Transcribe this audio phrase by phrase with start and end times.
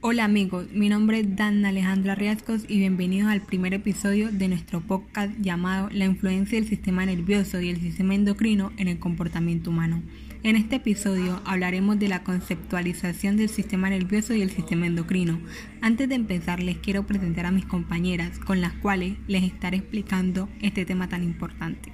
[0.00, 4.80] Hola amigos, mi nombre es Dan Alejandra Riascos y bienvenidos al primer episodio de nuestro
[4.80, 10.00] podcast llamado La influencia del sistema nervioso y el sistema endocrino en el comportamiento humano.
[10.44, 15.40] En este episodio hablaremos de la conceptualización del sistema nervioso y el sistema endocrino.
[15.80, 20.48] Antes de empezar les quiero presentar a mis compañeras con las cuales les estaré explicando
[20.62, 21.92] este tema tan importante.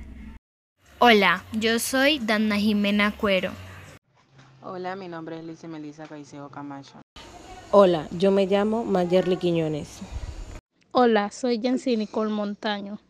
[0.98, 3.52] Hola, yo soy Dana Jimena Cuero.
[4.60, 7.03] Hola, mi nombre es Lice Melissa Caicedo Camacho.
[7.76, 9.98] Hola, yo me llamo Mayerly Quiñones.
[10.92, 13.00] Hola, soy Yancy Nicole Montaño.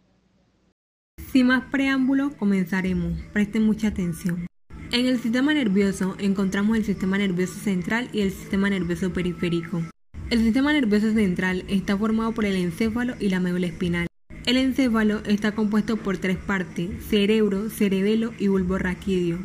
[1.33, 3.13] Sin más preámbulo, comenzaremos.
[3.35, 4.47] Presten mucha atención.
[4.91, 9.83] En el sistema nervioso encontramos el sistema nervioso central y el sistema nervioso periférico.
[10.31, 14.07] El sistema nervioso central está formado por el encéfalo y la médula espinal.
[14.47, 19.41] El encéfalo está compuesto por tres partes, cerebro, cerebelo y bulbo raquídeo.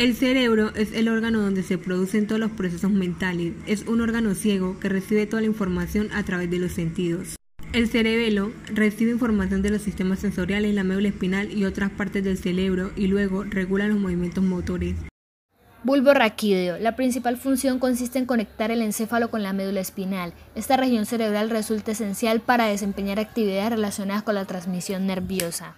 [0.00, 3.52] El cerebro es el órgano donde se producen todos los procesos mentales.
[3.66, 7.36] Es un órgano ciego que recibe toda la información a través de los sentidos.
[7.74, 12.38] El cerebelo recibe información de los sistemas sensoriales, la médula espinal y otras partes del
[12.38, 14.94] cerebro y luego regula los movimientos motores.
[15.84, 16.78] Bulbo raquídeo.
[16.78, 20.32] La principal función consiste en conectar el encéfalo con la médula espinal.
[20.54, 25.76] Esta región cerebral resulta esencial para desempeñar actividades relacionadas con la transmisión nerviosa.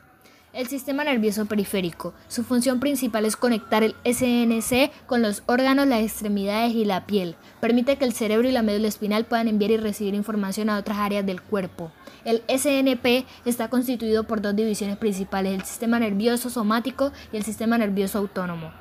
[0.52, 2.12] El sistema nervioso periférico.
[2.28, 7.36] Su función principal es conectar el SNC con los órganos, las extremidades y la piel.
[7.58, 10.98] Permite que el cerebro y la médula espinal puedan enviar y recibir información a otras
[10.98, 11.90] áreas del cuerpo.
[12.26, 17.78] El SNP está constituido por dos divisiones principales, el sistema nervioso somático y el sistema
[17.78, 18.72] nervioso autónomo.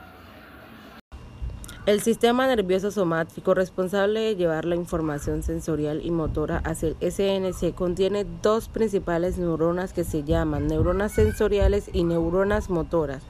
[1.88, 7.74] El sistema nervioso somático responsable de llevar la información sensorial y motora hacia el SNC
[7.74, 13.24] contiene dos principales neuronas que se llaman neuronas sensoriales y neuronas motoras.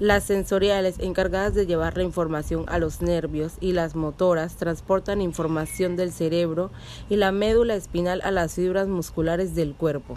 [0.00, 5.96] Las sensoriales, encargadas de llevar la información a los nervios, y las motoras transportan información
[5.96, 6.70] del cerebro
[7.08, 10.16] y la médula espinal a las fibras musculares del cuerpo.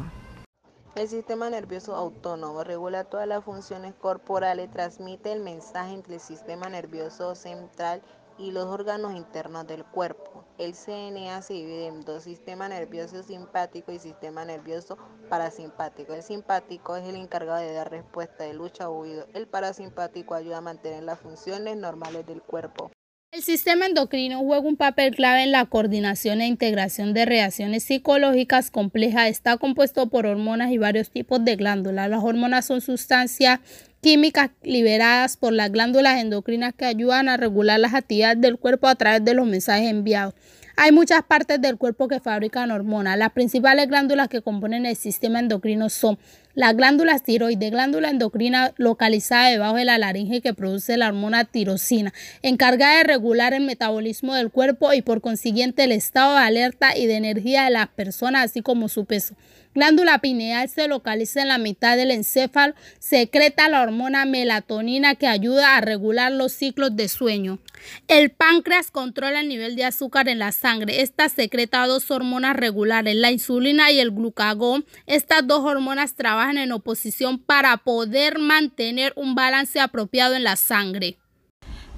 [0.97, 6.69] El sistema nervioso autónomo regula todas las funciones corporales, transmite el mensaje entre el sistema
[6.69, 8.01] nervioso central
[8.39, 10.43] y los órganos internos del cuerpo.
[10.57, 14.97] El CNA se divide en dos, sistema nervioso simpático y sistema nervioso
[15.29, 16.15] parasimpático.
[16.15, 19.27] El simpático es el encargado de dar respuesta de lucha o huido.
[19.35, 22.89] El parasimpático ayuda a mantener las funciones normales del cuerpo.
[23.37, 28.71] El sistema endocrino juega un papel clave en la coordinación e integración de reacciones psicológicas
[28.71, 29.29] complejas.
[29.29, 32.09] Está compuesto por hormonas y varios tipos de glándulas.
[32.09, 33.59] Las hormonas son sustancias
[34.01, 38.95] químicas liberadas por las glándulas endocrinas que ayudan a regular las actividades del cuerpo a
[38.95, 40.33] través de los mensajes enviados.
[40.75, 43.19] Hay muchas partes del cuerpo que fabrican hormonas.
[43.19, 46.17] Las principales glándulas que componen el sistema endocrino son
[46.57, 52.15] la glándula tiroides, glándula endocrina localizada debajo de la laringe que produce la hormona tirosina,
[52.41, 57.05] encargada de regular el metabolismo del cuerpo y por consiguiente el estado de alerta y
[57.05, 59.35] de energía de las personas, así como su peso.
[59.77, 65.77] Glándula pineal se localiza en la mitad del encéfalo, secreta la hormona melatonina que ayuda
[65.77, 67.59] a regular los ciclos de sueño.
[68.07, 71.01] El páncreas controla el nivel de azúcar en la sangre.
[71.01, 74.83] Esta secreta dos hormonas regulares, la insulina y el glucagón.
[75.05, 76.15] Estas dos hormonas
[76.55, 81.17] en oposición para poder mantener un balance apropiado en la sangre.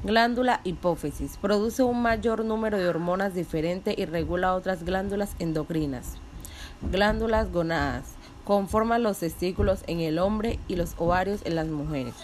[0.03, 1.37] Glándula hipófisis.
[1.37, 6.15] Produce un mayor número de hormonas diferentes y regula otras glándulas endocrinas.
[6.91, 8.15] Glándulas gonadas.
[8.45, 12.15] Conforman los testículos en el hombre y los ovarios en las mujeres.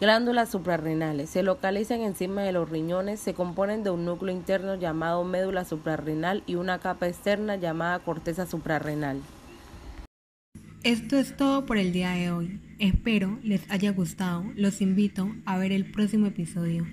[0.00, 1.30] Glándulas suprarrenales.
[1.30, 6.42] Se localizan encima de los riñones, se componen de un núcleo interno llamado médula suprarrenal
[6.46, 9.20] y una capa externa llamada corteza suprarrenal.
[10.82, 12.58] Esto es todo por el día de hoy.
[12.78, 14.44] Espero les haya gustado.
[14.56, 16.86] Los invito a ver el próximo episodio.